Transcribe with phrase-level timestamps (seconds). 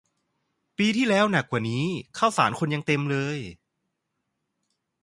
[0.77, 1.85] ปีที่แล้วหนักกว่านี้
[2.17, 3.39] ข้าวสารคนยังเต็มเลย